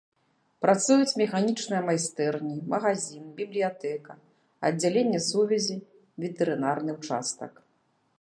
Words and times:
Працуюць 0.65 1.17
механічныя 1.21 1.81
майстэрні, 1.89 2.55
магазін, 2.73 3.27
бібліятэка, 3.41 4.17
аддзяленне 4.69 5.19
сувязі, 5.29 5.77
ветэрынарны 6.25 6.91
ўчастак. 6.97 7.53